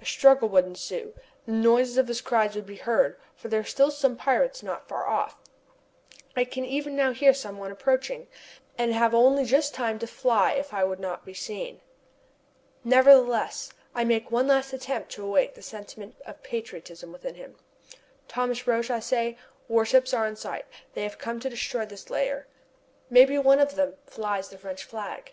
[0.00, 1.12] A struggle would ensue.
[1.44, 4.86] The noise and his cries would be heard, for there are still some pirates not
[4.86, 5.36] far off,
[6.36, 8.28] I can even now hear some one approaching,
[8.78, 11.80] and have only just time to fly if I would not be seen.
[12.84, 17.56] Nevertheless, I make one last attempt to awaken the sentiment of patriotism within him.
[18.28, 19.36] "Thomas Roch," I say,
[19.66, 20.64] "warships are in sight.
[20.94, 22.46] They have come to destroy this lair.
[23.10, 25.32] Maybe one of them flies the French flag!"